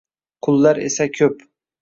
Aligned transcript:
Qullar 0.47 0.81
esa 0.87 1.09
koʻp– 1.19 1.47